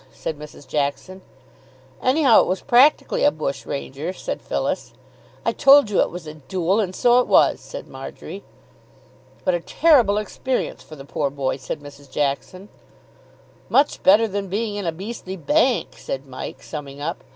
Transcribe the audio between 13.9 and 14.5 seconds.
better than